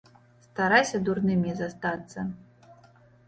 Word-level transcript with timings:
Старайся 0.45 0.99
дурным 1.09 1.43
не 1.49 1.53
застацца. 1.61 2.25